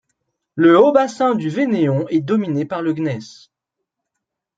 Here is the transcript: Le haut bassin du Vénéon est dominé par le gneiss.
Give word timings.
Le 0.55 0.79
haut 0.79 0.91
bassin 0.91 1.35
du 1.35 1.49
Vénéon 1.49 2.07
est 2.07 2.21
dominé 2.21 2.65
par 2.65 2.81
le 2.81 2.91
gneiss. 2.93 3.51